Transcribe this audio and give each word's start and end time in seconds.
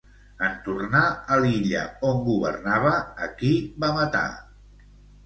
En 0.45 0.53
tornar 0.67 1.01
a 1.35 1.35
l'illa 1.43 1.83
on 2.11 2.23
governava, 2.29 2.95
a 3.27 3.29
qui 3.43 3.53
va 3.85 3.91
matar? 3.99 4.23